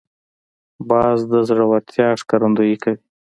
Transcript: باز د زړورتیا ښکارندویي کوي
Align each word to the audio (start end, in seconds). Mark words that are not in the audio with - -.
باز 0.89 1.17
د 1.31 1.33
زړورتیا 1.47 2.07
ښکارندویي 2.21 2.77
کوي 2.83 2.99